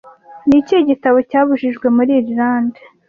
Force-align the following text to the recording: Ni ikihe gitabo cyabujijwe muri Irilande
Ni 0.47 0.55
ikihe 0.59 0.81
gitabo 0.89 1.17
cyabujijwe 1.29 1.87
muri 1.95 2.11
Irilande 2.19 2.79